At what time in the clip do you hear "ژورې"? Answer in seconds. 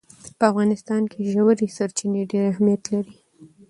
1.31-1.67